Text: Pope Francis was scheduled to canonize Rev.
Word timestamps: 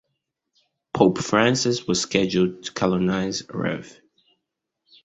Pope 0.95 1.19
Francis 1.19 1.85
was 1.85 2.01
scheduled 2.01 2.63
to 2.63 2.71
canonize 2.73 3.43
Rev. 3.53 4.01